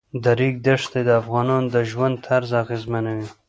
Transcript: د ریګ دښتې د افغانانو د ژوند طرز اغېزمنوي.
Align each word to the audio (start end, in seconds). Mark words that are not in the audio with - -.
د 0.23 0.25
ریګ 0.39 0.55
دښتې 0.65 1.01
د 1.05 1.09
افغانانو 1.21 1.67
د 1.73 1.77
ژوند 1.91 2.15
طرز 2.25 2.51
اغېزمنوي. 2.63 3.27